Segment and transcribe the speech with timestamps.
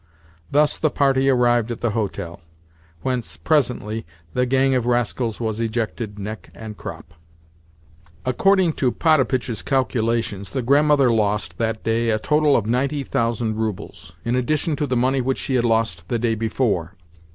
[0.49, 2.41] Thus the party arrived at the hotel;
[3.03, 7.13] whence, presently, the gang of rascals was ejected neck and crop.
[8.25, 14.13] According to Potapitch's calculations, the Grandmother lost, that day, a total of ninety thousand roubles,
[14.25, 16.95] in addition to the money which she had lost the day before.